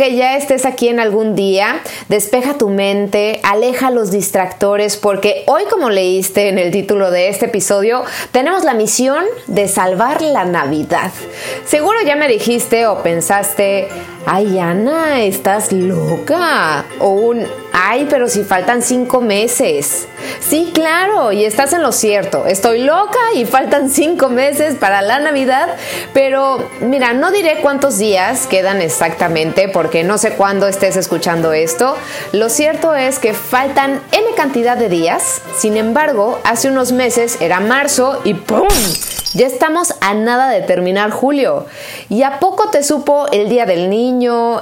[0.00, 1.82] Que ya estés aquí en algún día.
[2.08, 7.44] Despeja tu mente, aleja los distractores, porque hoy, como leíste en el título de este
[7.44, 11.10] episodio, tenemos la misión de salvar la Navidad.
[11.66, 13.88] Seguro ya me dijiste o pensaste,
[14.26, 16.84] ay Ana, estás loca.
[16.98, 20.06] O un, ay, pero si faltan cinco meses.
[20.40, 22.46] Sí, claro, y estás en lo cierto.
[22.46, 25.68] Estoy loca y faltan cinco meses para la Navidad,
[26.12, 31.96] pero mira, no diré cuántos días quedan exactamente porque no sé cuándo estés escuchando esto.
[32.32, 37.60] Lo cierto es que faltan N cantidad de días, sin embargo, hace unos meses era
[37.60, 38.68] marzo y ¡pum!
[39.32, 41.66] Ya estamos a nada de terminar julio.
[42.08, 44.09] ¿Y a poco te supo el Día del Niño,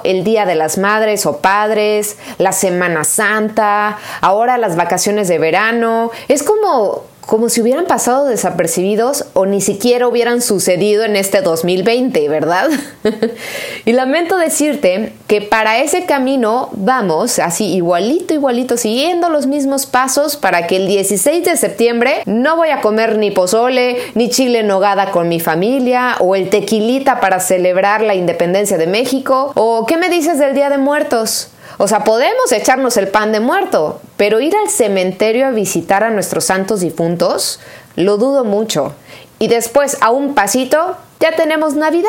[0.05, 6.11] el Día de las Madres o Padres, la Semana Santa, ahora las vacaciones de verano?
[6.29, 12.27] Es como como si hubieran pasado desapercibidos o ni siquiera hubieran sucedido en este 2020,
[12.27, 12.71] ¿verdad?
[13.85, 20.37] y lamento decirte que para ese camino vamos así igualito, igualito, siguiendo los mismos pasos
[20.37, 24.69] para que el 16 de septiembre no voy a comer ni pozole, ni chile en
[24.69, 29.99] nogada con mi familia, o el tequilita para celebrar la independencia de México, o ¿qué
[29.99, 31.51] me dices del Día de Muertos?
[31.77, 36.11] O sea, podemos echarnos el pan de muerto, pero ir al cementerio a visitar a
[36.11, 37.61] nuestros santos difuntos,
[37.97, 38.95] lo dudo mucho.
[39.39, 42.09] Y después, a un pasito, ya tenemos Navidad.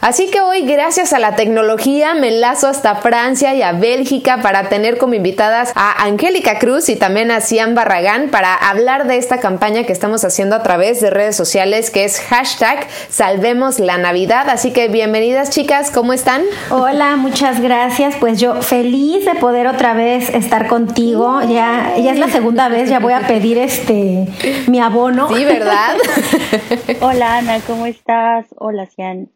[0.00, 4.68] Así que hoy, gracias a la tecnología, me enlazo hasta Francia y a Bélgica para
[4.68, 9.38] tener como invitadas a Angélica Cruz y también a Cian Barragán para hablar de esta
[9.38, 14.48] campaña que estamos haciendo a través de redes sociales que es hashtag Salvemos la Navidad.
[14.48, 16.42] Así que bienvenidas chicas, ¿cómo están?
[16.70, 18.14] Hola, muchas gracias.
[18.16, 21.40] Pues yo feliz de poder otra vez estar contigo.
[21.42, 24.26] Ya, ya es la segunda vez, ya voy a pedir este
[24.68, 25.28] mi abono.
[25.28, 25.96] Sí, ¿verdad?
[27.00, 28.46] Hola Ana, ¿cómo estás?
[28.56, 29.28] Hola Cian.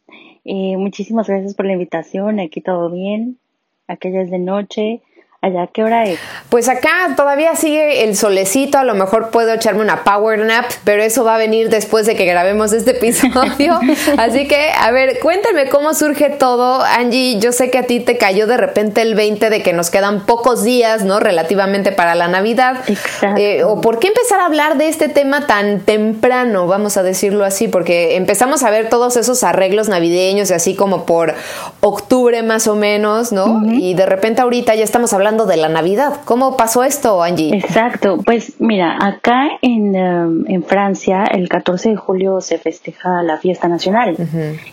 [0.45, 2.41] Eh, muchísimas gracias por la invitación.
[2.41, 3.39] Aquí todo bien.
[3.87, 5.03] Aquella es de noche.
[5.43, 6.19] ¿Allá qué hora es?
[6.51, 11.03] Pues acá todavía sigue el solecito, a lo mejor puedo echarme una power nap, pero
[11.03, 13.81] eso va a venir después de que grabemos este episodio.
[14.19, 16.83] Así que, a ver, cuéntame cómo surge todo.
[16.83, 19.89] Angie, yo sé que a ti te cayó de repente el 20 de que nos
[19.89, 21.21] quedan pocos días, ¿no?
[21.21, 22.77] Relativamente para la Navidad.
[22.87, 23.41] Exacto.
[23.41, 27.47] Eh, ¿O por qué empezar a hablar de este tema tan temprano, vamos a decirlo
[27.47, 27.67] así?
[27.67, 31.34] Porque empezamos a ver todos esos arreglos navideños y así como por
[31.81, 33.62] octubre más o menos, ¿no?
[33.73, 36.21] Y de repente ahorita ya estamos hablando de la Navidad.
[36.25, 37.55] ¿Cómo pasó esto, Angie?
[37.57, 43.39] Exacto, pues mira, acá en, um, en Francia el 14 de julio se festeja la
[43.39, 44.17] fiesta nacional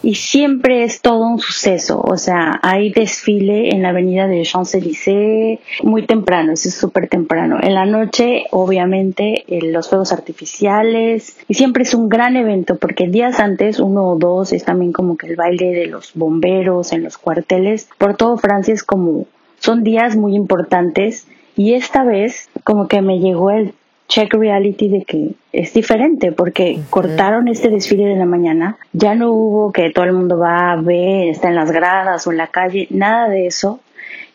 [0.01, 5.59] y siempre es todo un suceso, o sea, hay desfile en la avenida de Champs-Élysées
[5.83, 7.57] muy temprano, es súper temprano.
[7.61, 13.07] En la noche, obviamente, eh, los fuegos artificiales y siempre es un gran evento porque
[13.07, 17.03] días antes, uno o dos, es también como que el baile de los bomberos en
[17.03, 17.87] los cuarteles.
[17.97, 19.25] Por todo Francia es como
[19.59, 23.73] son días muy importantes y esta vez como que me llegó el
[24.07, 29.31] check reality de que es diferente porque cortaron este desfile de la mañana, ya no
[29.31, 32.47] hubo que todo el mundo va a ver, está en las gradas o en la
[32.47, 33.79] calle, nada de eso.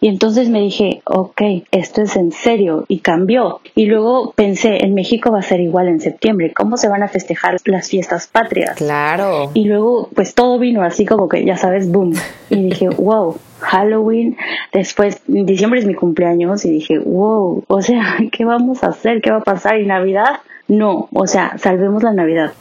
[0.01, 1.41] Y entonces me dije, ok,
[1.71, 3.61] esto es en serio y cambió.
[3.77, 7.09] Y luego pensé, en México va a ser igual en septiembre, ¿cómo se van a
[7.09, 8.77] festejar las fiestas patrias?
[8.77, 9.53] Claro.
[9.55, 12.15] Y luego pues todo vino así como que, ya sabes, boom.
[12.51, 14.37] Y dije, wow, Halloween,
[14.73, 19.21] después diciembre es mi cumpleaños y dije, wow, o sea, ¿qué vamos a hacer?
[19.23, 19.81] ¿Qué va a pasar?
[19.81, 20.41] ¿Y Navidad?
[20.67, 22.53] No, o sea, salvemos la Navidad.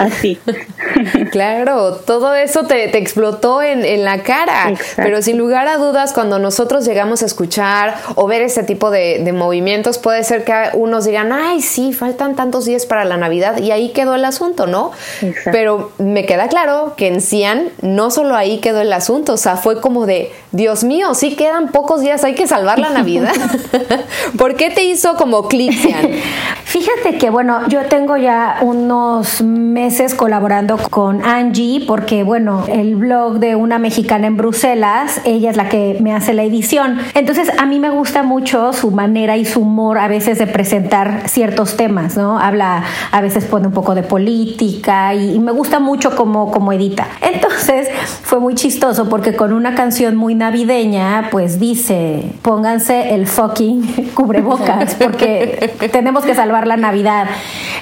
[0.00, 0.38] Así.
[1.30, 4.70] claro, todo eso te, te explotó en, en, la cara.
[4.70, 5.02] Exacto.
[5.02, 9.20] Pero sin lugar a dudas, cuando nosotros llegamos a escuchar o ver este tipo de,
[9.22, 13.58] de, movimientos, puede ser que unos digan, ay, sí, faltan tantos días para la Navidad
[13.58, 14.92] y ahí quedó el asunto, ¿no?
[15.20, 15.50] Exacto.
[15.52, 19.56] Pero me queda claro que en Cian no solo ahí quedó el asunto, o sea,
[19.56, 23.34] fue como de, Dios mío, sí quedan pocos días, hay que salvar la Navidad.
[24.38, 26.08] ¿Por qué te hizo como clic, Cian?
[26.64, 32.94] Fíjate que, bueno, yo tengo ya unos meses meses colaborando con Angie porque, bueno, el
[32.94, 37.00] blog de una mexicana en Bruselas, ella es la que me hace la edición.
[37.14, 41.28] Entonces, a mí me gusta mucho su manera y su humor a veces de presentar
[41.28, 42.38] ciertos temas, ¿no?
[42.38, 47.08] Habla, a veces pone un poco de política y, me gusta mucho como, como edita.
[47.20, 47.88] Entonces,
[48.22, 54.94] fue muy chistoso porque con una canción muy navideña, pues dice, pónganse el fucking cubrebocas
[54.94, 57.26] porque tenemos que salvar la Navidad.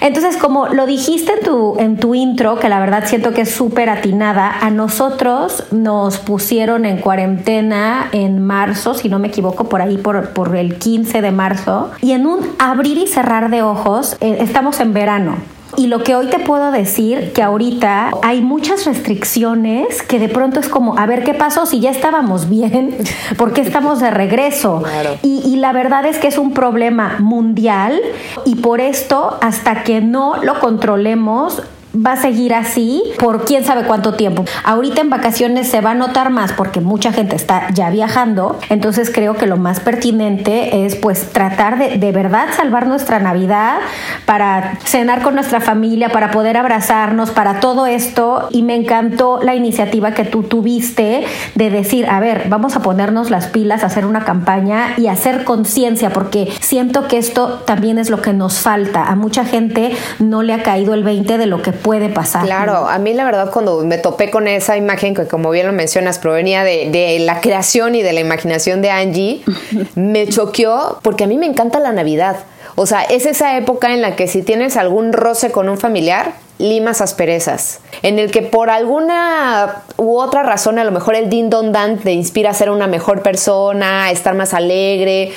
[0.00, 3.50] Entonces, como lo dijiste en tu, en tu intro, que la verdad siento que es
[3.50, 9.82] súper atinada, a nosotros nos pusieron en cuarentena en marzo, si no me equivoco, por
[9.82, 14.17] ahí por, por el 15 de marzo, y en un abrir y cerrar de ojos,
[14.20, 15.37] eh, estamos en verano.
[15.76, 20.58] Y lo que hoy te puedo decir, que ahorita hay muchas restricciones que de pronto
[20.58, 22.96] es como, a ver qué pasó si ya estábamos bien,
[23.37, 24.82] ¿por qué estamos de regreso?
[25.23, 28.00] Y, y la verdad es que es un problema mundial
[28.44, 31.62] y por esto, hasta que no lo controlemos,
[31.94, 34.44] va a seguir así por quién sabe cuánto tiempo.
[34.64, 39.11] Ahorita en vacaciones se va a notar más porque mucha gente está ya viajando, entonces
[39.12, 43.79] creo que lo más pertinente es pues tratar de de verdad salvar nuestra Navidad
[44.26, 49.55] para cenar con nuestra familia, para poder abrazarnos, para todo esto y me encantó la
[49.55, 51.25] iniciativa que tú tuviste
[51.55, 56.11] de decir, a ver, vamos a ponernos las pilas, hacer una campaña y hacer conciencia
[56.11, 59.05] porque siento que esto también es lo que nos falta.
[59.05, 62.44] A mucha gente no le ha caído el 20 de lo que puede pasar.
[62.44, 65.72] Claro, a mí la verdad cuando me topé con esa imagen que como bien lo
[65.72, 69.42] mencionas provenía de, la creación y de la imaginación de Angie,
[69.94, 72.36] me choqueó porque a mí me encanta la Navidad.
[72.76, 76.34] O sea, es esa época en la que si tienes algún roce con un familiar,
[76.58, 81.50] limas asperezas, en el que por alguna u otra razón a lo mejor el din
[81.50, 85.32] don dan te inspira a ser una mejor persona, a estar más alegre.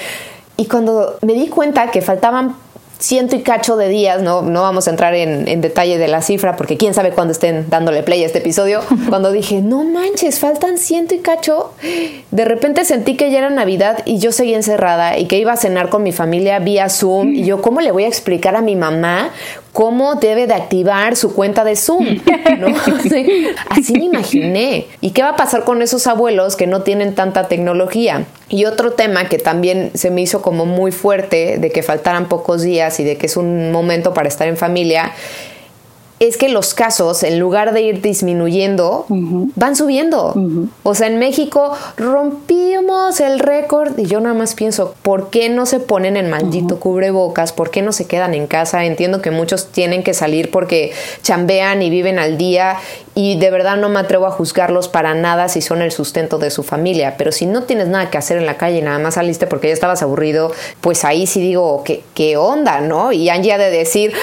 [0.57, 2.55] Y cuando me di cuenta que faltaban
[3.01, 6.56] ciento y cacho de días, no, no vamos a entrar en, detalle de la cifra
[6.56, 10.77] porque quién sabe cuándo estén dándole play a este episodio, cuando dije, no manches, faltan
[10.77, 11.74] ciento y cacho,
[12.30, 15.57] de repente sentí que ya era Navidad y yo seguía encerrada y que iba a
[15.57, 18.75] cenar con mi familia vía Zoom y yo, ¿cómo le voy a explicar a mi
[18.75, 19.31] mamá
[19.73, 22.06] cómo debe de activar su cuenta de Zoom.
[23.69, 24.88] Así, me imaginé.
[25.00, 28.25] ¿Y qué va a pasar con esos abuelos que no tienen tanta tecnología?
[28.50, 32.62] Y otro tema que también se me hizo como muy fuerte de que faltaran pocos
[32.62, 35.13] días y de que es un momento para estar en familia
[36.21, 40.35] es que los casos, en lugar de ir disminuyendo, van subiendo.
[40.83, 45.65] O sea, en México rompimos el récord y yo nada más pienso, ¿por qué no
[45.65, 47.53] se ponen el maldito cubrebocas?
[47.53, 48.85] ¿Por qué no se quedan en casa?
[48.85, 52.77] Entiendo que muchos tienen que salir porque chambean y viven al día
[53.15, 56.51] y de verdad no me atrevo a juzgarlos para nada si son el sustento de
[56.51, 59.15] su familia, pero si no tienes nada que hacer en la calle y nada más
[59.15, 63.12] saliste porque ya estabas aburrido, pues ahí sí digo, ¿qué, qué onda, no?
[63.12, 64.13] Y Angie ha de decir,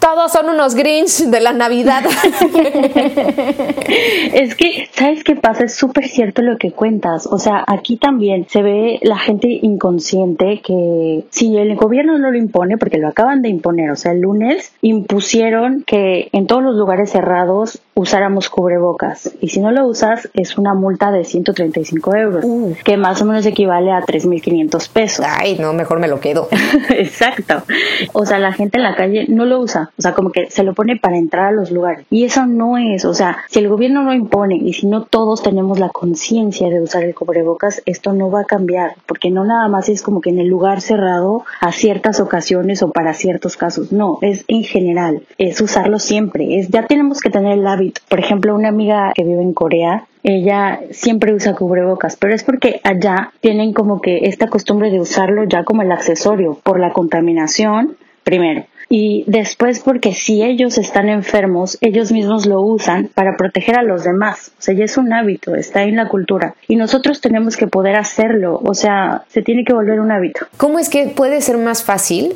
[0.00, 2.04] todos son unos Grinch de la Navidad.
[4.32, 5.64] es que, ¿sabes qué pasa?
[5.64, 7.26] Es súper cierto lo que cuentas.
[7.26, 12.38] O sea, aquí también se ve la gente inconsciente que si el gobierno no lo
[12.38, 16.76] impone, porque lo acaban de imponer, o sea, el lunes impusieron que en todos los
[16.76, 22.44] lugares cerrados usáramos cubrebocas y si no lo usas es una multa de 135 euros,
[22.44, 22.74] uh.
[22.84, 25.26] que más o menos equivale a 3.500 pesos.
[25.28, 26.48] Ay, no, mejor me lo quedo.
[26.90, 27.62] Exacto.
[28.12, 30.62] O sea, la gente en la calle no lo usa, o sea, como que se
[30.62, 32.06] lo pone para entrar a los lugares.
[32.08, 35.42] Y eso no es, o sea, si el gobierno lo impone y si no todos
[35.42, 39.66] tenemos la conciencia de usar el cubrebocas, esto no va a cambiar, porque no nada
[39.66, 43.90] más es como que en el lugar cerrado a ciertas ocasiones o para ciertos casos,
[43.90, 48.20] no, es en general, es usarlo siempre, es ya tenemos que tener el hábito por
[48.20, 53.32] ejemplo, una amiga que vive en Corea, ella siempre usa cubrebocas, pero es porque allá
[53.40, 58.64] tienen como que esta costumbre de usarlo ya como el accesorio por la contaminación, primero.
[58.90, 64.04] Y después porque si ellos están enfermos, ellos mismos lo usan para proteger a los
[64.04, 64.52] demás.
[64.58, 66.54] O sea, ya es un hábito, está en la cultura.
[66.68, 68.60] Y nosotros tenemos que poder hacerlo.
[68.64, 70.46] O sea, se tiene que volver un hábito.
[70.56, 72.34] ¿Cómo es que puede ser más fácil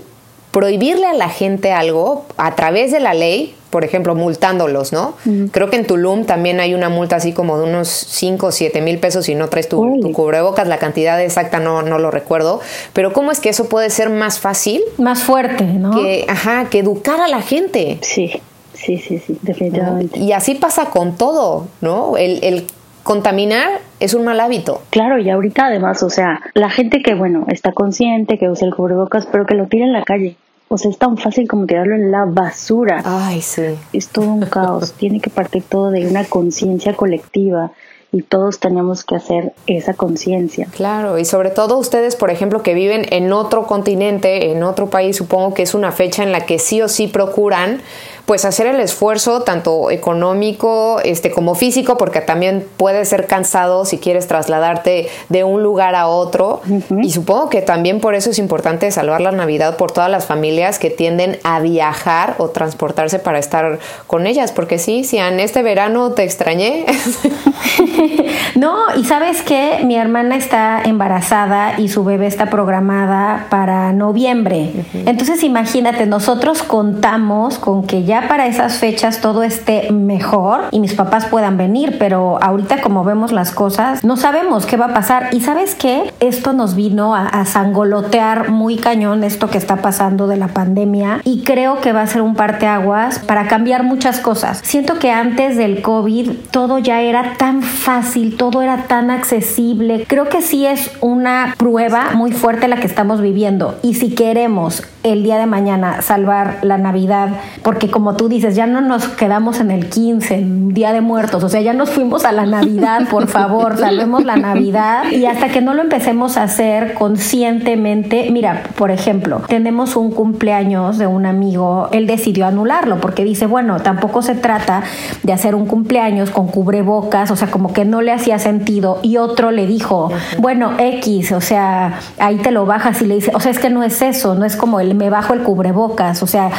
[0.52, 5.14] prohibirle a la gente algo a través de la ley, por ejemplo, multándolos, ¿no?
[5.50, 8.82] Creo que en Tulum también hay una multa así como de unos 5 o 7
[8.82, 9.78] mil pesos si no traes tu,
[10.12, 12.60] cubrebocas, la cantidad exacta no, no lo recuerdo,
[12.92, 14.82] pero ¿cómo es que eso puede ser más fácil?
[14.98, 15.90] Más fuerte, ¿no?
[15.90, 17.96] Que, ajá, que educar a la gente.
[18.02, 18.30] Sí,
[18.74, 20.18] sí, sí, sí, definitivamente.
[20.18, 22.18] Y así pasa con todo, ¿no?
[22.18, 22.66] El, el
[23.02, 23.68] contaminar
[24.00, 24.82] es un mal hábito.
[24.90, 28.74] Claro, y ahorita además, o sea, la gente que, bueno, está consciente, que usa el
[28.74, 30.36] cubrebocas, pero que lo tira en la calle.
[30.72, 33.02] O sea, es tan fácil como tirarlo en la basura.
[33.04, 33.76] Ay, sí.
[33.92, 34.92] Es todo un caos.
[34.96, 37.72] Tiene que partir todo de una conciencia colectiva
[38.10, 40.68] y todos tenemos que hacer esa conciencia.
[40.74, 45.16] Claro, y sobre todo ustedes, por ejemplo, que viven en otro continente, en otro país,
[45.16, 47.82] supongo que es una fecha en la que sí o sí procuran
[48.26, 53.98] pues hacer el esfuerzo tanto económico este como físico porque también puede ser cansado si
[53.98, 56.60] quieres trasladarte de un lugar a otro
[57.02, 60.78] y supongo que también por eso es importante salvar la Navidad por todas las familias
[60.78, 65.62] que tienden a viajar o transportarse para estar con ellas porque sí, si en este
[65.62, 66.84] verano te extrañé.
[68.54, 74.70] no, y sabes que mi hermana está embarazada y su bebé está programada para noviembre.
[74.94, 80.94] Entonces imagínate, nosotros contamos con que ya para esas fechas todo esté mejor y mis
[80.94, 85.30] papás puedan venir, pero ahorita como vemos las cosas, no sabemos qué va a pasar.
[85.32, 90.26] Y sabes qué, esto nos vino a, a sangolotear muy cañón esto que está pasando
[90.26, 94.60] de la pandemia y creo que va a ser un parteaguas para cambiar muchas cosas.
[94.62, 100.04] Siento que antes del COVID todo ya era tan fácil, todo era tan accesible.
[100.08, 104.82] Creo que sí es una prueba muy fuerte la que estamos viviendo y si queremos
[105.04, 107.30] el día de mañana salvar la Navidad,
[107.62, 111.42] porque como tú dices, ya no nos quedamos en el 15, en Día de Muertos,
[111.44, 115.10] o sea, ya nos fuimos a la Navidad, por favor, salvemos la Navidad.
[115.10, 120.98] Y hasta que no lo empecemos a hacer conscientemente, mira, por ejemplo, tenemos un cumpleaños
[120.98, 124.82] de un amigo, él decidió anularlo porque dice, bueno, tampoco se trata
[125.22, 128.98] de hacer un cumpleaños con cubrebocas, o sea, como que no le hacía sentido.
[129.02, 133.32] Y otro le dijo, bueno, X, o sea, ahí te lo bajas y le dice,
[133.34, 136.22] o sea, es que no es eso, no es como el me bajo el cubrebocas,
[136.22, 136.50] o sea,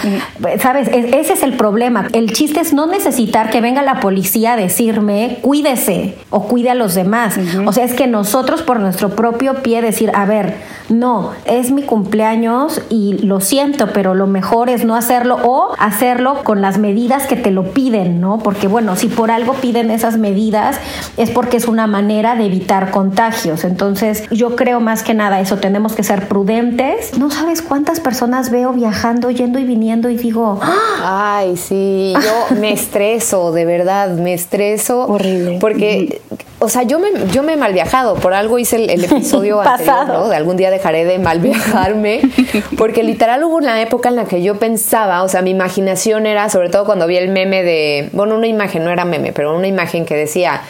[0.59, 2.07] sabes, ese es el problema.
[2.13, 6.75] El chiste es no necesitar que venga la policía a decirme, cuídese o cuide a
[6.75, 7.37] los demás.
[7.65, 10.55] O sea, es que nosotros por nuestro propio pie decir, a ver,
[10.89, 16.43] no, es mi cumpleaños y lo siento, pero lo mejor es no hacerlo o hacerlo
[16.43, 18.39] con las medidas que te lo piden, ¿no?
[18.39, 20.79] Porque bueno, si por algo piden esas medidas
[21.17, 23.63] es porque es una manera de evitar contagios.
[23.63, 27.17] Entonces, yo creo más que nada eso, tenemos que ser prudentes.
[27.17, 31.22] No sabes cuántas personas veo viajando, yendo y viniendo y digo, ¡Ah!
[31.23, 35.05] Ay, sí, yo me estreso, de verdad, me estreso.
[35.07, 35.57] Horrible.
[35.59, 36.21] Porque,
[36.59, 40.07] o sea, yo me, yo me he mal viajado, por algo hice el, episodio anterior,
[40.07, 40.29] ¿no?
[40.29, 42.21] De algún día dejaré de mal viajarme,
[42.77, 46.49] porque literal hubo una época en la que yo pensaba, o sea, mi imaginación era,
[46.49, 49.67] sobre todo cuando vi el meme de, bueno, una imagen, no era meme, pero una
[49.67, 50.61] imagen que decía,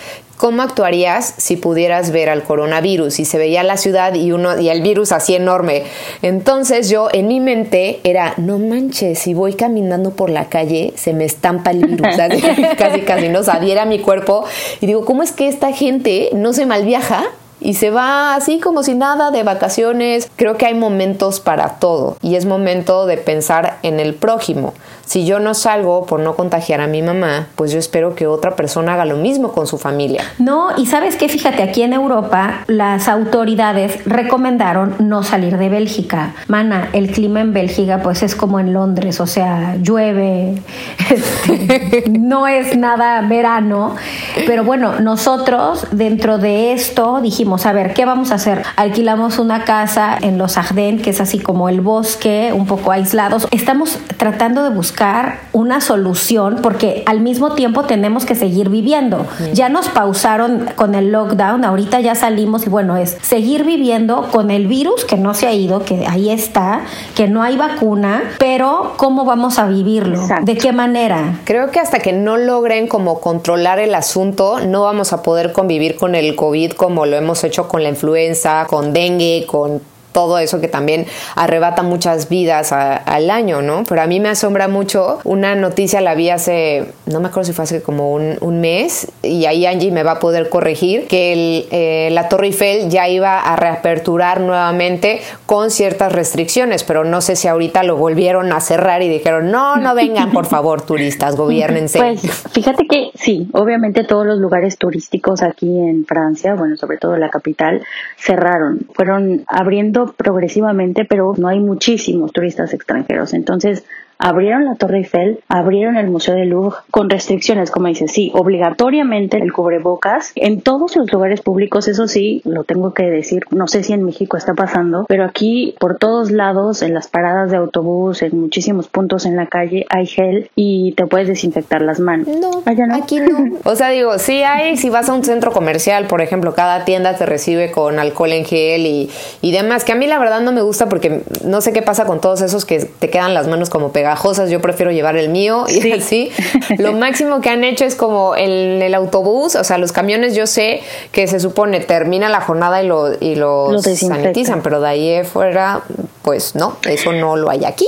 [0.44, 3.18] ¿Cómo actuarías si pudieras ver al coronavirus?
[3.22, 5.84] Y se veía la ciudad y uno y el virus así enorme.
[6.22, 11.14] Entonces yo en mi mente era, no manches, si voy caminando por la calle se
[11.14, 12.18] me estampa el virus,
[12.78, 14.44] casi casi no sabiera mi cuerpo
[14.82, 17.24] y digo, ¿cómo es que esta gente no se malviaja?
[17.64, 20.30] Y se va así como si nada de vacaciones.
[20.36, 24.74] Creo que hay momentos para todo y es momento de pensar en el prójimo.
[25.06, 28.56] Si yo no salgo por no contagiar a mi mamá, pues yo espero que otra
[28.56, 30.24] persona haga lo mismo con su familia.
[30.40, 36.34] No, y sabes que fíjate, aquí en Europa las autoridades recomendaron no salir de Bélgica.
[36.48, 40.62] Mana, el clima en Bélgica pues es como en Londres, o sea, llueve,
[41.10, 43.96] este, no es nada verano,
[44.46, 48.64] pero bueno, nosotros dentro de esto dijimos, a ver, ¿qué vamos a hacer?
[48.76, 53.48] Alquilamos una casa en Los Ardennes, que es así como el bosque, un poco aislados.
[53.52, 59.26] Estamos tratando de buscar una solución porque al mismo tiempo tenemos que seguir viviendo.
[59.54, 64.52] Ya nos pausaron con el lockdown, ahorita ya salimos y bueno, es seguir viviendo con
[64.52, 66.82] el virus que no se ha ido, que ahí está,
[67.16, 70.20] que no hay vacuna, pero ¿cómo vamos a vivirlo?
[70.42, 71.40] ¿De qué manera?
[71.44, 75.96] Creo que hasta que no logren como controlar el asunto, no vamos a poder convivir
[75.96, 79.82] con el COVID como lo hemos hecho con la influenza, con dengue, con
[80.14, 81.06] todo eso que también
[81.36, 83.84] arrebata muchas vidas al año, ¿no?
[83.88, 87.54] Pero a mí me asombra mucho, una noticia la vi hace, no me acuerdo si
[87.54, 92.10] fue hace como un, mes, y ahí Angie me va a poder corregir, que eh,
[92.12, 97.48] la Torre Eiffel ya iba a reaperturar nuevamente con ciertas restricciones, pero no sé si
[97.48, 101.98] ahorita lo volvieron a cerrar y dijeron, no, no vengan, por favor, turistas, gobiernense.
[101.98, 107.18] Pues fíjate que sí, obviamente todos los lugares turísticos aquí en Francia, bueno, sobre todo
[107.18, 107.84] la capital,
[108.18, 113.34] cerraron, fueron abriendo progresivamente, pero no hay muchísimos turistas extranjeros.
[113.34, 113.84] Entonces,
[114.20, 119.38] abrieron la Torre Eiffel, abrieron el Museo del Louvre con restricciones, como dice, sí, obligatoriamente
[119.38, 123.84] el cubrebocas en todos los lugares públicos, eso sí, lo tengo que decir, no sé
[123.84, 128.22] si en México está pasando, pero aquí por todos lados, en las paradas de autobús,
[128.22, 132.28] en muchísimos puntos en la calle, hay gel y te puedes desinfectar las manos.
[132.28, 133.58] No, aquí no.
[133.64, 137.16] o sea, digo, sí hay, si vas a un centro comercial, por ejemplo, cada tienda
[137.16, 139.10] te recibe con alcohol en gel y,
[139.42, 142.06] y demás, que a mí la verdad no me gusta porque no sé qué pasa
[142.06, 144.03] con todos esos que te quedan las manos como pegadas
[144.50, 146.32] yo prefiero llevar el mío y así.
[146.78, 150.48] Lo máximo que han hecho es como en el autobús, o sea, los camiones yo
[150.48, 150.82] sé
[151.12, 155.84] que se supone termina la jornada y lo, y los sanitizan, pero de ahí fuera
[156.24, 157.86] pues no, eso no lo hay aquí.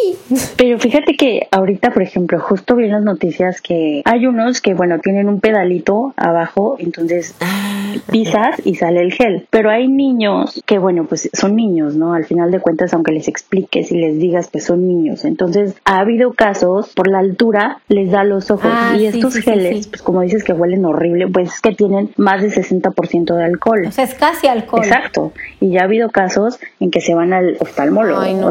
[0.57, 4.73] Pero fíjate que ahorita, por ejemplo, justo vi en las noticias que hay unos que,
[4.73, 9.47] bueno, tienen un pedalito abajo, entonces ah, pisas y sale el gel.
[9.49, 12.13] Pero hay niños que, bueno, pues son niños, ¿no?
[12.13, 15.25] Al final de cuentas, aunque les expliques y les digas, pues son niños.
[15.25, 18.71] Entonces, ha habido casos, por la altura, les da los ojos.
[18.73, 22.41] Ah, y estos geles, pues como dices que huelen horrible, pues es que tienen más
[22.41, 23.83] de 60% de alcohol.
[23.87, 24.83] O sea, es casi alcohol.
[24.83, 25.33] Exacto.
[25.59, 28.21] Y ya ha habido casos en que se van al oftalmólogo.
[28.21, 28.49] Ay, no,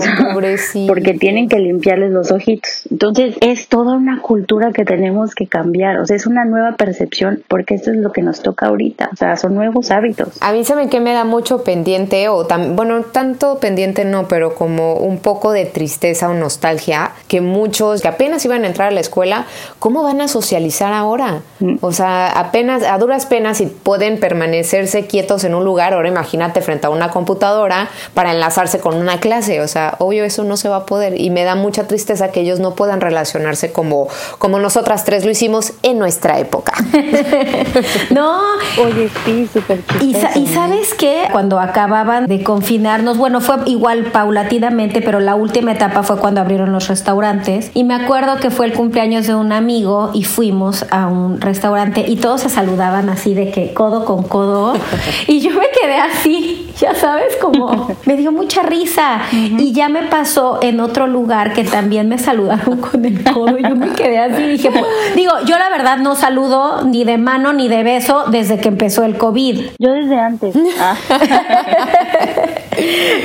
[0.87, 2.87] porque tienen que limpiarles los ojitos.
[2.91, 5.99] Entonces, es toda una cultura que tenemos que cambiar.
[5.99, 9.11] O sea, es una nueva percepción porque esto es lo que nos toca ahorita.
[9.13, 10.29] O sea, son nuevos hábitos.
[10.41, 14.55] A mí saben que me da mucho pendiente o tan, bueno, tanto pendiente no, pero
[14.55, 18.91] como un poco de tristeza o nostalgia que muchos que apenas iban a entrar a
[18.91, 19.47] la escuela,
[19.79, 21.43] ¿cómo van a socializar ahora?
[21.61, 21.77] Mm.
[21.81, 26.61] O sea, apenas a duras penas y pueden permanecerse quietos en un lugar, ahora imagínate
[26.61, 30.69] frente a una computadora para enlazarse con una clase, o sea, obvio eso no se
[30.69, 34.59] va a poder y me da mucha tristeza que ellos no puedan relacionarse como como
[34.59, 36.75] nosotras tres lo hicimos en nuestra época.
[38.11, 38.41] no,
[38.83, 45.03] oye, sí, súper y, y sabes que cuando acababan de confinarnos, bueno, fue igual paulatinamente,
[45.03, 47.71] pero la última etapa fue cuando abrieron los restaurantes.
[47.75, 52.05] Y me acuerdo que fue el cumpleaños de un amigo y fuimos a un restaurante
[52.07, 54.75] y todos se saludaban así de que codo con codo.
[55.27, 59.23] Y yo me quedé así, ya sabes, como me dio mucha risa.
[59.33, 63.59] Y ya me pasó en otro lugar que también me saludaron con el codo.
[63.59, 67.05] Y yo me quedé así y dije, pues, digo, yo la verdad no saludo ni
[67.05, 69.61] de mano ni de beso desde que empezó el COVID.
[69.79, 70.55] Yo desde antes.
[70.77, 70.97] Ah.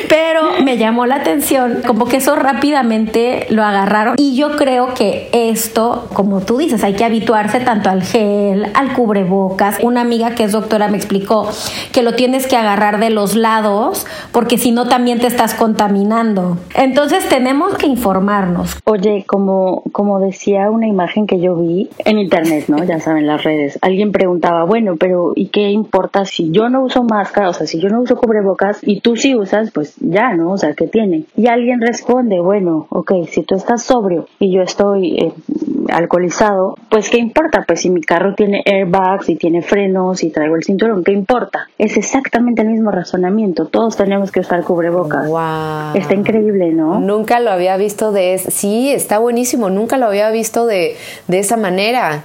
[0.08, 4.16] Pero me llamó la atención, como que eso rápidamente lo agarraron.
[4.18, 8.94] Y yo creo que esto, como tú dices, hay que habituarse tanto al gel, al
[8.94, 9.80] cubrebocas.
[9.82, 11.50] Una amiga que es doctora me explicó
[11.92, 16.58] que lo tienes que agarrar de los lados, porque si no también te estás contaminando.
[16.76, 18.78] Entonces tenemos que informarnos.
[18.86, 22.84] Oye, como, como decía una imagen que yo vi en internet, ¿no?
[22.84, 23.80] Ya saben, las redes.
[23.82, 27.50] Alguien preguntaba, bueno, pero ¿y qué importa si yo no uso máscara?
[27.50, 30.52] O sea, si yo no uso cubrebocas y tú sí usas, pues ya, ¿no?
[30.52, 31.26] O sea, ¿qué tiene?
[31.36, 35.34] Y alguien responde, bueno, ok, si tú estás sobrio y yo estoy eh,
[35.92, 37.64] alcoholizado, pues ¿qué importa?
[37.68, 41.68] Pues si mi carro tiene airbags y tiene frenos y traigo el cinturón, ¿qué importa?
[41.78, 43.66] Es exactamente el mismo razonamiento.
[43.66, 45.28] Todos tenemos que usar cubrebocas.
[45.28, 45.96] Wow.
[45.96, 47.00] Está increíble, ¿no?
[47.00, 48.38] Nunca lo había visto de...
[48.38, 49.70] Sí, está buenísimo.
[49.70, 50.96] Nunca lo había visto de,
[51.28, 52.24] de esa manera.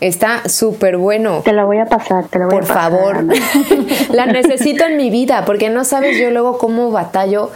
[0.00, 1.42] Está súper bueno.
[1.44, 2.90] Te la voy a pasar, te la voy a pasar.
[2.90, 3.24] Por favor.
[4.12, 7.50] la necesito en mi vida, porque no sabes yo luego cómo batallo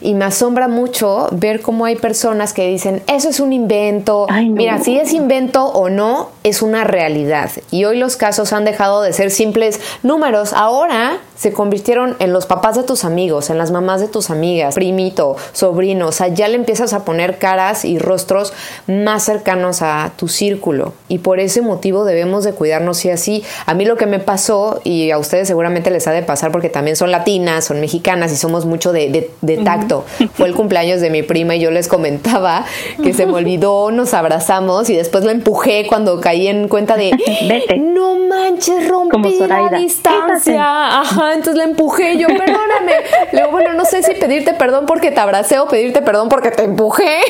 [0.00, 4.26] y me asombra mucho ver cómo hay personas que dicen, eso es un invento.
[4.50, 7.50] Mira, si es invento o no, es una realidad.
[7.70, 10.52] Y hoy los casos han dejado de ser simples números.
[10.52, 14.74] Ahora se convirtieron en los papás de tus amigos, en las mamás de tus amigas,
[14.74, 16.08] primito, sobrino.
[16.08, 18.52] O sea, ya le empiezas a poner caras y rostros
[18.86, 20.92] más cercanos a tu círculo.
[21.08, 23.44] Y por ese motivo debemos de cuidarnos y así.
[23.66, 26.68] A mí lo que me pasó, y a ustedes seguramente les ha de pasar porque
[26.68, 31.10] también son latinas, son mexicanas y somos mucho de, de tacto fue el cumpleaños de
[31.10, 32.64] mi prima y yo les comentaba
[33.02, 37.10] que se me olvidó, nos abrazamos y después la empujé cuando caí en cuenta de
[37.48, 37.78] Vete.
[37.78, 41.00] no manches, rompí la distancia.
[41.00, 42.92] Ajá, entonces la empujé yo, perdóname.
[43.32, 46.50] Le digo, bueno, no sé si pedirte perdón porque te abracé o pedirte perdón porque
[46.50, 47.20] te empujé.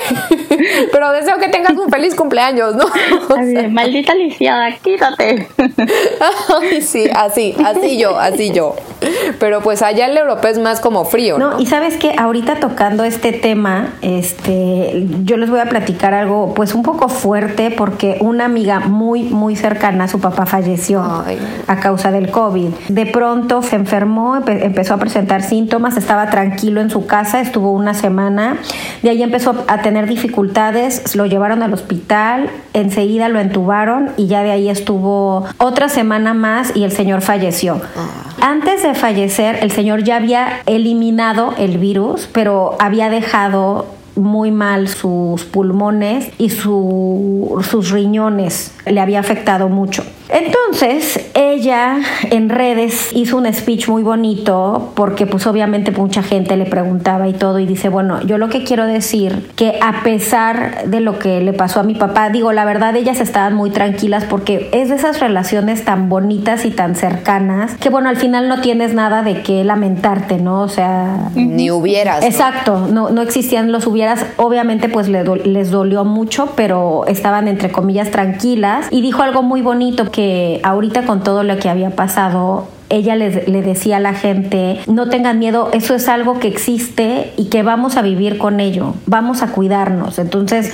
[0.93, 2.87] Pero deseo que tengas un feliz cumpleaños, ¿no?
[3.71, 5.49] maldita lisiada, quítate.
[6.61, 8.75] Ay, sí, así, así yo, así yo.
[9.39, 11.39] Pero pues allá el europeo es más como frío.
[11.39, 16.55] No, y sabes que ahorita tocando este tema, este, yo les voy a platicar algo
[16.55, 22.11] pues un poco fuerte porque una amiga muy, muy cercana, su papá falleció a causa
[22.11, 22.69] del COVID.
[22.89, 27.95] De pronto se enfermó, empezó a presentar síntomas, estaba tranquilo en su casa, estuvo una
[27.95, 28.59] semana,
[29.03, 34.43] de ahí empezó a tener dificultades, lo llevaron al hospital, enseguida lo entubaron y ya
[34.43, 37.81] de ahí estuvo otra semana más y el señor falleció.
[37.97, 38.49] Ah.
[38.49, 44.89] Antes de fallecer, el señor ya había eliminado el virus, pero había dejado muy mal
[44.89, 48.73] sus pulmones y sus riñones.
[48.85, 50.05] Le había afectado mucho.
[50.29, 51.99] Entonces, ella
[52.31, 57.33] en redes hizo un speech muy bonito porque pues obviamente mucha gente le preguntaba y
[57.33, 61.41] todo y dice, bueno, yo lo que quiero decir que a pesar de lo que
[61.41, 64.97] le pasó a mi papá, digo, la verdad ellas estaban muy tranquilas porque es de
[64.97, 69.43] esas relaciones tan bonitas y tan cercanas que bueno, al final no tienes nada de
[69.43, 70.63] qué lamentarte, ¿no?
[70.63, 71.31] O sea...
[71.35, 72.25] Ni hubieras.
[72.25, 78.11] Exacto, no, no existían los hubieras, obviamente pues les dolió mucho, pero estaban entre comillas
[78.11, 83.17] tranquilas y dijo algo muy bonito que ahorita con todo lo que había pasado, ella
[83.17, 87.63] le, decía a la gente, no tengan miedo, eso es algo que existe y que
[87.63, 90.19] vamos a vivir con ello, vamos a cuidarnos.
[90.19, 90.73] Entonces,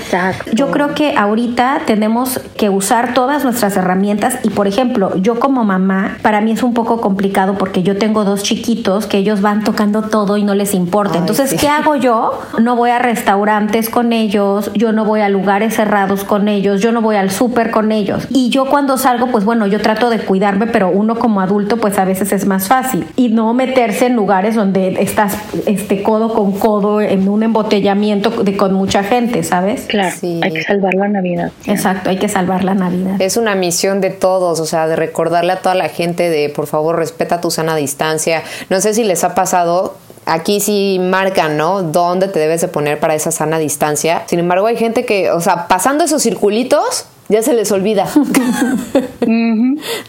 [0.53, 5.65] yo creo que ahorita tenemos que usar todas nuestras herramientas y, por ejemplo, yo como
[5.65, 9.65] mamá, para mí es un poco complicado porque yo tengo dos chiquitos que ellos van
[9.65, 11.19] tocando todo y no les importa.
[11.19, 12.41] Entonces, ¿qué hago yo?
[12.61, 16.93] No voy a restaurantes con ellos, yo no voy a lugares cerrados con ellos, yo
[16.93, 18.27] no voy al súper con ellos.
[18.31, 21.99] Y yo cuando salgo, pues bueno, yo trato de cuidarme, pero uno como adulto, pues
[22.03, 23.07] a veces es más fácil.
[23.17, 25.35] Y no meterse en lugares donde estás
[25.67, 29.83] este, codo con codo en un embotellamiento de, con mucha gente, ¿sabes?
[29.89, 31.53] Claro, hay que salvar la Navidad.
[31.67, 33.21] Exacto, hay que salvar la Navidad.
[33.21, 36.67] Es una misión de todos, o sea, de recordarle a toda la gente de, por
[36.67, 38.43] favor, respeta tu sana distancia.
[38.69, 39.95] No sé si les ha pasado
[40.27, 41.83] aquí sí marcan, ¿no?
[41.83, 44.23] Dónde te debes de poner para esa sana distancia.
[44.27, 48.07] Sin embargo, hay gente que, o sea, pasando esos circulitos, ya se les olvida.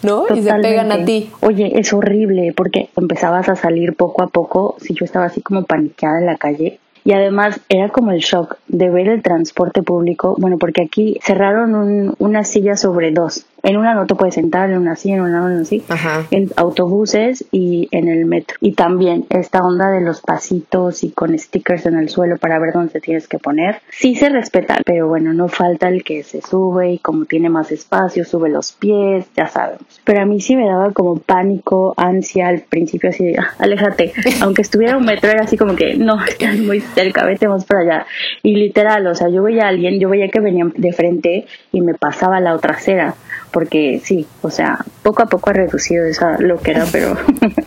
[0.02, 0.24] ¿No?
[0.34, 1.30] Y se pegan a ti.
[1.40, 4.76] Oye, es horrible porque empezabas a salir poco a poco.
[4.80, 8.58] Si yo estaba así como paniqueada en la calle, y además era como el shock
[8.68, 13.78] de ver el transporte público, bueno, porque aquí cerraron un, una silla sobre dos en
[13.78, 15.82] una no te puedes sentar, en una así, en una no así,
[16.30, 18.56] en autobuses y en el metro.
[18.60, 22.74] Y también esta onda de los pasitos y con stickers en el suelo para ver
[22.74, 23.80] dónde tienes que poner.
[23.90, 27.72] Sí se respeta, pero bueno, no falta el que se sube y como tiene más
[27.72, 30.00] espacio, sube los pies, ya sabemos.
[30.04, 34.12] Pero a mí sí me daba como pánico, ansia al principio así de, ah, aléjate.
[34.42, 37.80] Aunque estuviera un metro era así como que, no, estás muy cerca, vete más para
[37.80, 38.06] allá.
[38.42, 41.80] Y literal, o sea, yo veía a alguien, yo veía que venían de frente y
[41.80, 43.14] me pasaba la otra acera
[43.54, 47.16] porque sí, o sea, poco a poco ha reducido esa loquera, pero,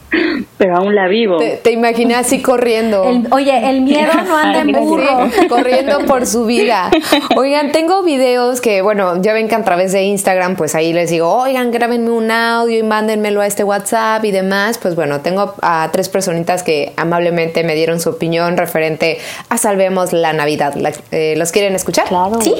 [0.58, 1.38] pero aún la vivo.
[1.38, 3.06] Te, imaginé así corriendo.
[3.32, 5.30] oye, el miedo no anda en burro.
[5.48, 6.92] corriendo por su vida.
[7.38, 11.10] Oigan, tengo videos que, bueno, ya ven que a través de Instagram, pues ahí les
[11.10, 14.78] digo, oigan, grábenme un audio y mándenmelo a este WhatsApp y demás.
[14.78, 20.12] Pues bueno, tengo a tres personitas que amablemente me dieron su opinión referente a Salvemos
[20.12, 20.76] la Navidad.
[21.12, 22.08] Eh, ¿Los quieren escuchar?
[22.08, 22.42] Claro.
[22.42, 22.54] Sí.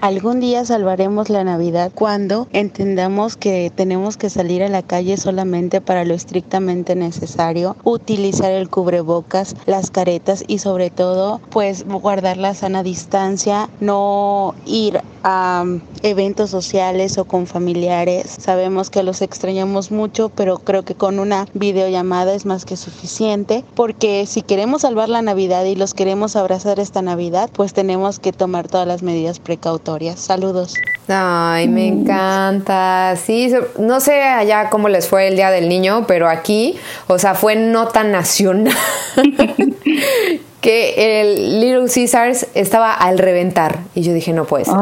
[0.00, 5.80] Algún día salvaremos la Navidad cuando entendamos que tenemos que salir a la calle solamente
[5.80, 12.54] para lo estrictamente necesario, utilizar el cubrebocas, las caretas y sobre todo pues guardar la
[12.54, 15.64] sana distancia, no ir a
[16.04, 18.36] eventos sociales o con familiares.
[18.38, 23.64] Sabemos que los extrañamos mucho, pero creo que con una videollamada es más que suficiente,
[23.74, 28.32] porque si queremos salvar la Navidad y los queremos abrazar esta Navidad, pues tenemos que
[28.32, 29.87] tomar todas las medidas precautorias.
[30.16, 30.74] Saludos.
[31.08, 33.16] Ay, me encanta.
[33.16, 37.34] Sí, no sé allá cómo les fue el Día del Niño, pero aquí, o sea,
[37.34, 38.74] fue nota nacional.
[40.60, 43.78] que el Little Caesars estaba al reventar.
[43.94, 44.74] Y yo dije, no puede ser.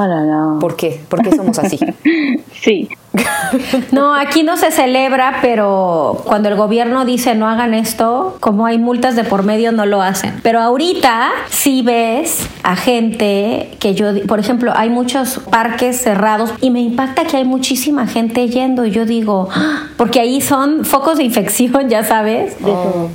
[0.61, 1.01] ¿Por qué?
[1.09, 1.79] ¿Por qué somos así?
[2.63, 2.89] sí.
[3.93, 8.79] No, aquí no se celebra, pero cuando el gobierno dice no hagan esto, como hay
[8.79, 10.35] multas de por medio, no lo hacen.
[10.43, 16.71] Pero ahorita sí ves a gente que yo, por ejemplo, hay muchos parques cerrados y
[16.71, 19.89] me impacta que hay muchísima gente yendo y yo digo, ¡Ah!
[19.97, 22.57] porque ahí son focos de infección, ya sabes.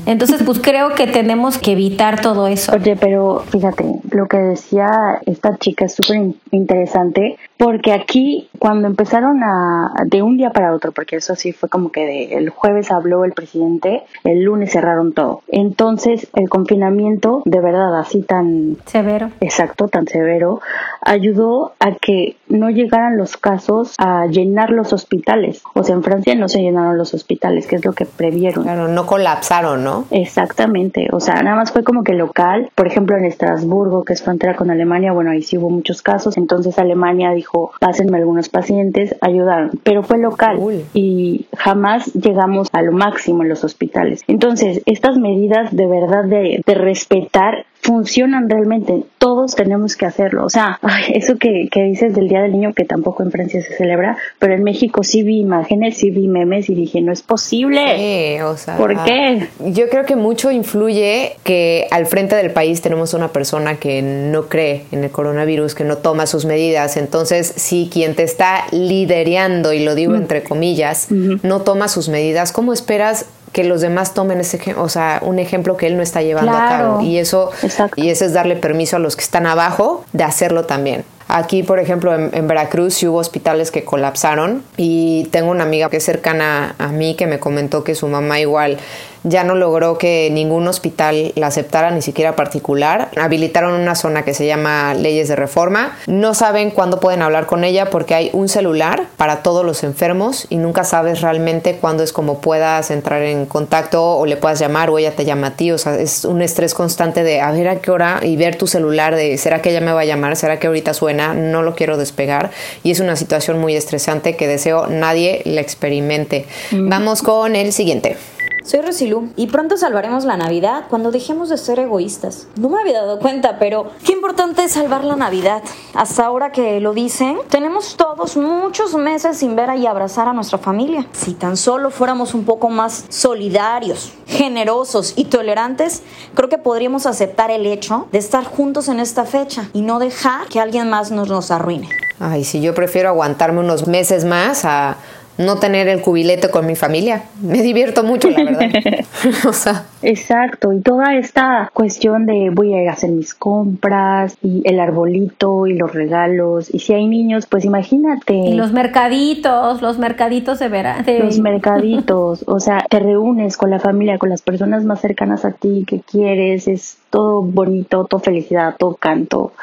[0.05, 2.73] Entonces, pues creo que tenemos que evitar todo eso.
[2.73, 4.89] Oye, pero fíjate, lo que decía
[5.25, 10.91] esta chica es súper interesante porque aquí cuando empezaron a de un día para otro,
[10.91, 15.13] porque eso sí fue como que de, el jueves habló el presidente, el lunes cerraron
[15.13, 15.43] todo.
[15.47, 20.59] Entonces el confinamiento, de verdad así tan severo, exacto, tan severo,
[21.01, 25.61] ayudó a que no llegaran los casos a llenar los hospitales.
[25.75, 28.63] O sea, en Francia no se llenaron los hospitales, que es lo que previeron.
[28.63, 30.05] Claro, no colapsaron, ¿no?
[30.09, 31.09] Exactamente.
[31.11, 32.71] O sea, nada más fue como que local.
[32.73, 36.37] Por ejemplo, en Estrasburgo, que es frontera con Alemania, bueno, ahí sí hubo muchos casos.
[36.37, 40.59] Entonces Alemania dijo pásenme algunos pacientes, ayudaron, pero fue local
[40.93, 44.23] y jamás llegamos a lo máximo en los hospitales.
[44.27, 49.03] Entonces, estas medidas de verdad de, de respetar funcionan realmente.
[49.17, 50.45] Todos tenemos que hacerlo.
[50.45, 50.79] O sea,
[51.13, 54.53] eso que, que, dices del Día del Niño, que tampoco en Francia se celebra, pero
[54.53, 57.81] en México sí vi imágenes, sí vi memes y dije, no es posible.
[57.97, 59.47] Sí, o sea, ¿Por qué?
[59.65, 64.47] Yo creo que mucho influye que al frente del país tenemos una persona que no
[64.47, 66.97] cree en el coronavirus, que no toma sus medidas.
[66.97, 70.17] Entonces, si quien te está liderando, y lo digo mm.
[70.17, 75.19] entre comillas, no toma sus medidas, ¿cómo esperas que los demás tomen ese, o sea,
[75.23, 77.01] un ejemplo que él no está llevando a cabo.
[77.01, 77.51] Y eso,
[77.95, 81.03] y eso es darle permiso a los que están abajo de hacerlo también.
[81.27, 85.97] Aquí, por ejemplo, en, Veracruz sí hubo hospitales que colapsaron y tengo una amiga que
[85.97, 88.77] es cercana a mí que me comentó que su mamá igual
[89.23, 93.09] ya no logró que ningún hospital la aceptara, ni siquiera particular.
[93.19, 95.95] Habilitaron una zona que se llama leyes de reforma.
[96.07, 100.47] No saben cuándo pueden hablar con ella porque hay un celular para todos los enfermos
[100.49, 104.89] y nunca sabes realmente cuándo es como puedas entrar en contacto o le puedas llamar
[104.89, 105.71] o ella te llama a ti.
[105.71, 108.65] O sea, es un estrés constante de a ver a qué hora y ver tu
[108.65, 110.35] celular de ¿será que ella me va a llamar?
[110.35, 111.10] ¿Será que ahorita suena?
[111.13, 112.51] No lo quiero despegar.
[112.83, 116.45] Y es una situación muy estresante que deseo nadie la experimente.
[116.71, 116.89] Mm.
[116.89, 118.17] Vamos con el siguiente.
[118.63, 122.47] Soy Rosilú y pronto salvaremos la Navidad cuando dejemos de ser egoístas.
[122.55, 125.63] No me había dado cuenta, pero qué importante es salvar la Navidad.
[125.95, 130.59] Hasta ahora que lo dicen, tenemos todos muchos meses sin ver y abrazar a nuestra
[130.59, 131.07] familia.
[131.11, 136.03] Si tan solo fuéramos un poco más solidarios, generosos y tolerantes,
[136.35, 140.47] creo que podríamos aceptar el hecho de estar juntos en esta fecha y no dejar
[140.47, 141.89] que alguien más nos, nos arruine.
[142.19, 144.97] Ay, si yo prefiero aguantarme unos meses más a
[145.37, 147.23] no tener el cubilete con mi familia.
[147.41, 148.69] Me divierto mucho, la verdad.
[149.47, 149.85] o sea.
[150.01, 154.79] Exacto, y toda esta cuestión de voy a ir a hacer mis compras y el
[154.79, 158.33] arbolito y los regalos, y si hay niños, pues imagínate.
[158.33, 161.03] Y los mercaditos, los mercaditos de verano.
[161.19, 165.51] Los mercaditos, o sea, te reúnes con la familia, con las personas más cercanas a
[165.51, 169.53] ti que quieres, es todo bonito, todo felicidad, todo canto.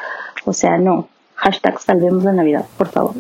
[0.45, 3.15] O sea, no, hashtag salvemos la Navidad, por favor.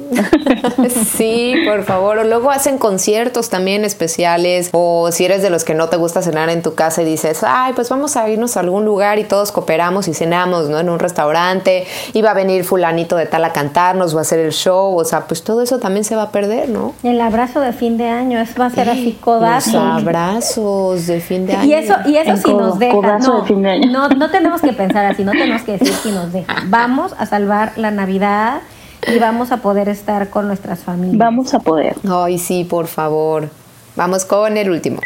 [1.17, 2.19] sí, por favor.
[2.19, 4.71] O luego hacen conciertos también especiales.
[4.73, 7.45] O si eres de los que no te gusta cenar en tu casa y dices,
[7.47, 10.81] ay, pues vamos a irnos a algún lugar y todos cooperamos y cenamos, ¿no?
[10.81, 11.87] En un restaurante.
[12.13, 14.99] Y va a venir fulanito de tal a cantarnos, va a hacer el show.
[14.99, 16.95] O sea, pues todo eso también se va a perder, ¿no?
[17.05, 19.73] El abrazo de fin de año, es va a ser así codazo.
[19.75, 21.65] Los abrazos de fin de año.
[21.65, 23.19] Y eso, y eso sí nos deja.
[23.19, 23.45] No,
[23.87, 26.53] no, no tenemos que pensar así, no tenemos que decir si nos deja.
[26.67, 31.19] Vamos a salvar la Navidad y vamos a poder estar con nuestras familias.
[31.19, 31.97] Vamos a poder.
[32.11, 33.49] Ay, sí, por favor.
[33.97, 35.01] Vamos con el último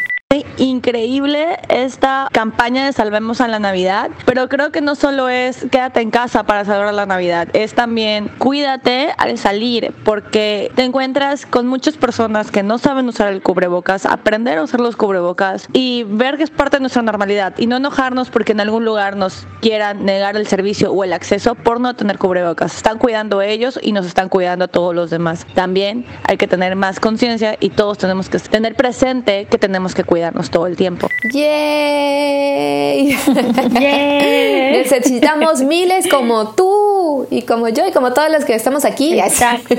[0.57, 6.01] increíble esta campaña de Salvemos a la Navidad, pero creo que no solo es quédate
[6.01, 11.67] en casa para salvar la Navidad, es también cuídate al salir, porque te encuentras con
[11.67, 16.37] muchas personas que no saben usar el cubrebocas, aprender a usar los cubrebocas y ver
[16.37, 20.05] que es parte de nuestra normalidad y no enojarnos porque en algún lugar nos quieran
[20.05, 22.75] negar el servicio o el acceso por no tener cubrebocas.
[22.75, 25.45] Están cuidando ellos y nos están cuidando a todos los demás.
[25.53, 30.03] También hay que tener más conciencia y todos tenemos que tener presente que tenemos que
[30.03, 31.07] cuidar todo el tiempo.
[31.33, 33.17] ¡Yay!
[34.71, 39.19] Necesitamos miles como tú y como yo y como todas las que estamos aquí.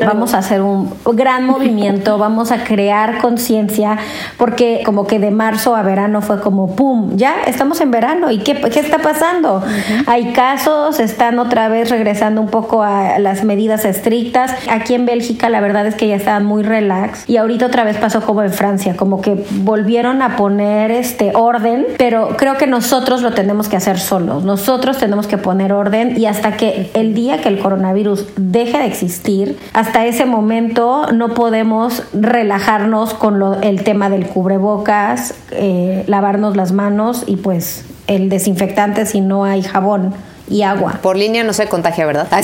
[0.05, 3.99] Vamos a hacer un gran movimiento, vamos a crear conciencia,
[4.37, 7.17] porque como que de marzo a verano fue como ¡pum!
[7.17, 9.63] Ya estamos en verano y ¿qué, qué está pasando?
[10.07, 14.53] Hay casos, están otra vez regresando un poco a las medidas estrictas.
[14.71, 17.97] Aquí en Bélgica la verdad es que ya estaban muy relax y ahorita otra vez
[17.97, 23.23] pasó como en Francia, como que volvieron a poner este orden, pero creo que nosotros
[23.23, 24.45] lo tenemos que hacer solos.
[24.45, 28.87] Nosotros tenemos que poner orden y hasta que el día que el coronavirus deje de
[28.87, 36.73] existir, hasta ese momento no podemos relajarnos con el tema del cubrebocas, eh, lavarnos las
[36.73, 40.15] manos y pues el desinfectante si no hay jabón
[40.49, 40.99] y agua.
[41.03, 42.27] Por línea no se contagia, ¿verdad?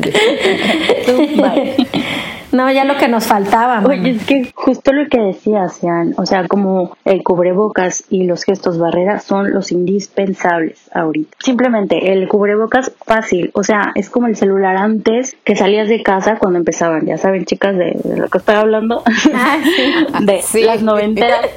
[2.51, 3.81] No, ya lo que nos faltaba.
[3.85, 8.43] Oye, es que justo lo que decías, Jan, o sea, como el cubrebocas y los
[8.43, 11.37] gestos barreras son los indispensables ahorita.
[11.39, 16.37] Simplemente el cubrebocas fácil, o sea, es como el celular antes que salías de casa
[16.37, 19.57] cuando empezaban, ya saben, chicas, de, lo que estoy hablando, ah,
[20.21, 21.47] de las noventeras,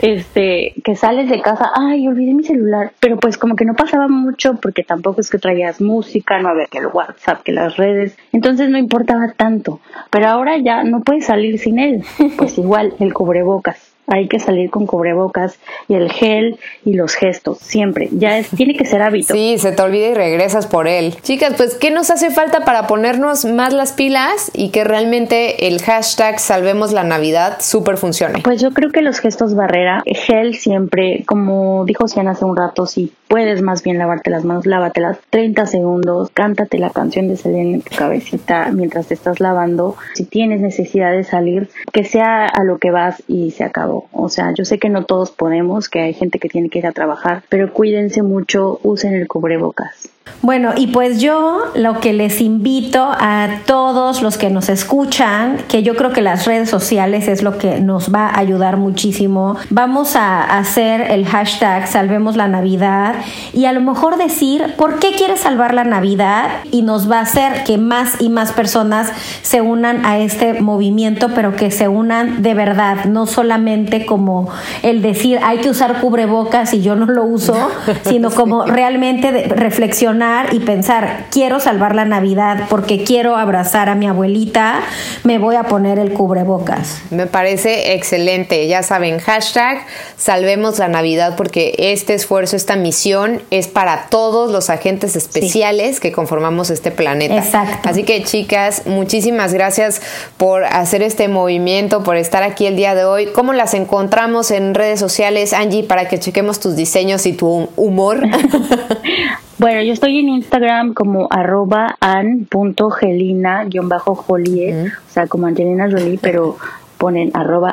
[0.00, 4.08] este, que sales de casa, ay, olvidé mi celular, pero pues como que no pasaba
[4.08, 8.16] mucho porque tampoco es que traías música, no había que el WhatsApp, que las redes,
[8.32, 9.80] entonces no importaba tanto,
[10.10, 12.04] pero ahora ya no puedes salir sin él.
[12.36, 17.58] Pues igual, el cubrebocas hay que salir con cubrebocas y el gel y los gestos,
[17.58, 18.08] siempre.
[18.12, 19.34] Ya es, tiene que ser hábito.
[19.34, 21.14] Sí, se te olvida y regresas por él.
[21.22, 25.82] Chicas, pues, ¿qué nos hace falta para ponernos más las pilas y que realmente el
[25.82, 28.40] hashtag Salvemos la Navidad súper funcione?
[28.42, 32.86] Pues yo creo que los gestos barrera, gel siempre, como dijo Sian hace un rato,
[32.86, 37.76] si puedes más bien lavarte las manos, lávatelas 30 segundos, cántate la canción de Selena
[37.76, 39.96] en tu cabecita mientras te estás lavando.
[40.14, 44.08] Si tienes necesidad de salir, que sea a lo que vas y se acabó.
[44.12, 46.86] O sea, yo sé que no todos podemos, que hay gente que tiene que ir
[46.86, 52.40] a trabajar, pero cuídense mucho, usen el cubrebocas Bueno, y pues yo lo que les
[52.40, 57.42] invito a todos los que nos escuchan, que yo creo que las redes sociales es
[57.42, 59.56] lo que nos va a ayudar muchísimo.
[59.70, 63.16] Vamos a hacer el hashtag Salvemos la Navidad
[63.52, 67.22] y a lo mejor decir por qué quieres salvar la Navidad y nos va a
[67.22, 69.10] hacer que más y más personas
[69.42, 74.48] se unan a este movimiento, pero que se unan de verdad, no solamente como
[74.82, 77.56] el decir hay que usar cubrebocas y yo no lo uso,
[78.04, 80.15] sino como realmente reflexionar
[80.52, 84.80] y pensar, quiero salvar la Navidad porque quiero abrazar a mi abuelita,
[85.24, 87.02] me voy a poner el cubrebocas.
[87.10, 88.66] Me parece excelente.
[88.66, 89.78] Ya saben, hashtag
[90.16, 96.12] salvemos la Navidad porque este esfuerzo, esta misión es para todos los agentes especiales que
[96.12, 97.36] conformamos este planeta.
[97.36, 97.88] Exacto.
[97.88, 100.00] Así que chicas, muchísimas gracias
[100.38, 103.26] por hacer este movimiento, por estar aquí el día de hoy.
[103.26, 108.22] ¿Cómo las encontramos en redes sociales, Angie, para que chequemos tus diseños y tu humor?
[109.58, 116.58] Bueno, yo estoy en Instagram como arroba an.gelina-joliet, o sea, como Angelina Jolie, pero
[117.06, 117.72] ponen arroba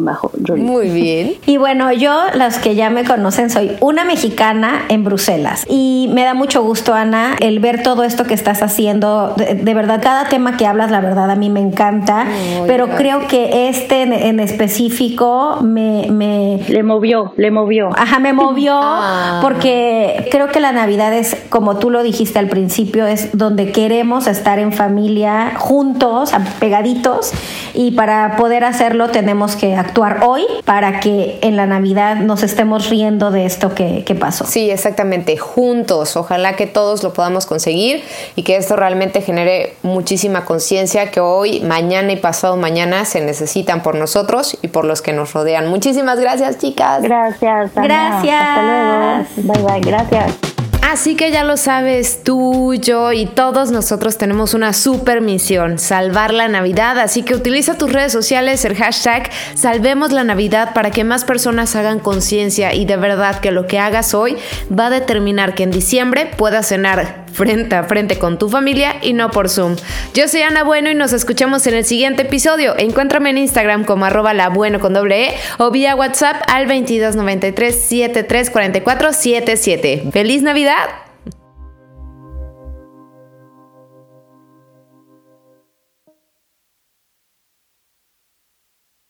[0.00, 1.34] bajo Muy bien.
[1.46, 5.64] Y bueno, yo, los que ya me conocen, soy una mexicana en Bruselas.
[5.68, 9.34] Y me da mucho gusto, Ana, el ver todo esto que estás haciendo.
[9.36, 12.26] De, verdad, cada tema que hablas, la verdad, a mí me encanta.
[12.66, 16.58] pero creo que este en, específico me, me...
[16.66, 17.90] Le movió, le movió.
[17.96, 19.38] Ajá, me movió ah.
[19.42, 24.26] porque creo que la Navidad es, como tú lo dijiste al principio, es donde queremos
[24.26, 27.32] estar en familia, juntos, pegaditos
[27.76, 32.88] y para poder hacerlo tenemos que actuar hoy para que en la Navidad nos estemos
[32.88, 34.46] riendo de esto que, pasó.
[34.46, 36.16] Sí, exactamente, juntos.
[36.16, 38.02] Ojalá que todos lo podamos conseguir
[38.34, 43.82] y que esto realmente genere muchísima conciencia que hoy, mañana y pasado mañana se necesitan
[43.82, 45.68] por nosotros y por los que nos rodean.
[45.68, 47.02] Muchísimas gracias, chicas.
[47.02, 47.74] Gracias.
[47.74, 48.42] Gracias.
[48.42, 49.62] Hasta luego.
[49.68, 49.80] Bye bye.
[49.80, 50.55] Gracias.
[50.88, 56.32] Así que ya lo sabes, tú, yo y todos nosotros tenemos una super misión, salvar
[56.32, 57.00] la Navidad.
[57.00, 61.74] Así que utiliza tus redes sociales, el hashtag Salvemos la Navidad para que más personas
[61.74, 64.36] hagan conciencia y de verdad que lo que hagas hoy
[64.70, 69.12] va a determinar que en diciembre puedas cenar frente a frente con tu familia y
[69.12, 69.76] no por Zoom.
[70.14, 72.74] Yo soy Ana Bueno y nos escuchamos en el siguiente episodio.
[72.78, 77.88] Encuéntrame en Instagram como arroba la bueno con doble E o vía WhatsApp al 2293
[77.88, 80.08] 734477.
[80.10, 81.05] ¡Feliz Navidad!